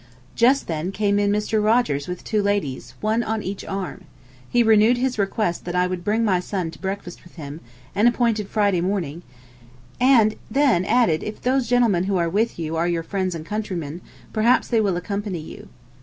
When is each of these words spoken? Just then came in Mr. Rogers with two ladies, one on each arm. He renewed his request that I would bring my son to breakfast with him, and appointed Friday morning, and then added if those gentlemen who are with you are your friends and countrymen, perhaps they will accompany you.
Just 0.33 0.65
then 0.65 0.91
came 0.91 1.19
in 1.19 1.31
Mr. 1.31 1.63
Rogers 1.63 2.07
with 2.07 2.23
two 2.23 2.41
ladies, 2.41 2.95
one 3.01 3.21
on 3.21 3.43
each 3.43 3.63
arm. 3.63 4.05
He 4.49 4.63
renewed 4.63 4.97
his 4.97 5.19
request 5.19 5.63
that 5.65 5.75
I 5.75 5.85
would 5.85 6.03
bring 6.03 6.25
my 6.25 6.39
son 6.39 6.71
to 6.71 6.79
breakfast 6.81 7.23
with 7.23 7.35
him, 7.35 7.61
and 7.93 8.07
appointed 8.07 8.47
Friday 8.47 8.81
morning, 8.81 9.21
and 9.99 10.37
then 10.49 10.85
added 10.85 11.21
if 11.21 11.39
those 11.39 11.67
gentlemen 11.69 12.05
who 12.05 12.17
are 12.17 12.31
with 12.31 12.57
you 12.57 12.75
are 12.75 12.87
your 12.87 13.03
friends 13.03 13.35
and 13.35 13.45
countrymen, 13.45 14.01
perhaps 14.33 14.67
they 14.67 14.81
will 14.81 14.97
accompany 14.97 15.39
you. 15.39 15.69